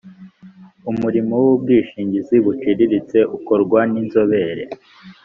[0.91, 4.63] umurimo w’ ubwishingizi buciriritse ukorwa n’inzobere